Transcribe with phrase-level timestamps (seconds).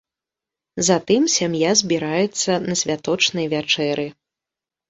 [0.87, 4.07] Затым сям'я збіраецца на святочнай вячэры.